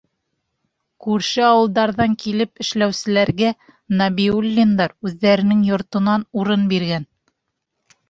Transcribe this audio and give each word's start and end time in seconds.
Күрше 1.05 1.43
ауылдарҙан 1.47 2.15
килеп 2.23 2.65
эшләүселәргә 2.65 3.53
Нәбиуллиндар 4.03 4.99
үҙҙәренең 5.11 5.65
йортонан 5.71 6.29
урын 6.43 6.69
биргән. 6.77 7.11